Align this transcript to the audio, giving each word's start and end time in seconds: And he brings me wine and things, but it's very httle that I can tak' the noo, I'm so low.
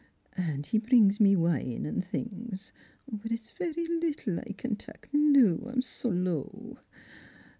And 0.35 0.65
he 0.65 0.79
brings 0.79 1.19
me 1.19 1.35
wine 1.35 1.85
and 1.85 2.03
things, 2.03 2.73
but 3.07 3.31
it's 3.31 3.51
very 3.51 3.85
httle 3.85 4.33
that 4.37 4.45
I 4.49 4.53
can 4.53 4.75
tak' 4.75 5.11
the 5.11 5.19
noo, 5.19 5.63
I'm 5.71 5.83
so 5.83 6.09
low. 6.09 6.79